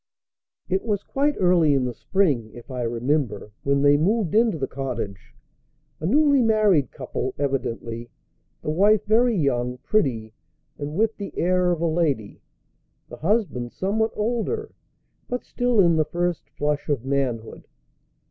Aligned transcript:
It 0.67 0.81
was 0.83 1.03
quite 1.03 1.35
early 1.39 1.75
in 1.75 1.85
the 1.85 1.93
spring, 1.93 2.49
if 2.55 2.71
I 2.71 2.81
remember, 2.81 3.51
when 3.61 3.83
they 3.83 3.97
moved 3.97 4.33
into 4.33 4.57
the 4.57 4.65
cottage 4.65 5.35
a 5.99 6.07
newly 6.07 6.41
married 6.41 6.89
couple, 6.89 7.35
evidently: 7.37 8.09
the 8.63 8.71
wife 8.71 9.05
very 9.05 9.35
young, 9.37 9.77
pretty, 9.77 10.33
and 10.79 10.95
with 10.95 11.15
the 11.17 11.37
air 11.37 11.69
of 11.69 11.81
a 11.81 11.85
lady; 11.87 12.41
the 13.09 13.17
husband 13.17 13.73
somewhat 13.73 14.09
older, 14.15 14.73
but 15.29 15.43
still 15.45 15.79
in 15.79 15.97
the 15.97 16.05
first 16.05 16.49
flush 16.49 16.89
of 16.89 17.05
manhood. 17.05 17.65